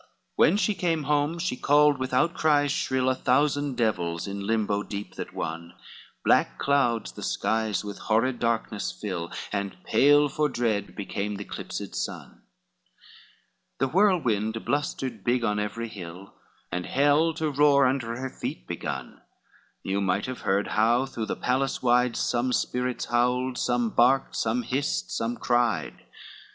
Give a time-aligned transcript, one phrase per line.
[0.03, 4.81] LXVII When she came home, she called with outcries shrill, A thousand devils in Limbo
[4.81, 5.75] deep that won,
[6.25, 11.93] Black clouds the skies with horrid darkness fill, And pale for dread became the eclipsed
[11.93, 12.41] sun,
[13.77, 16.33] The whirlwind blustered big on every hill,
[16.71, 19.21] And hell to roar under her feet begun,
[19.83, 24.63] You might have heard how through the palace wide, Some spirits howled, some barked, some
[24.63, 26.07] hissed, some cried.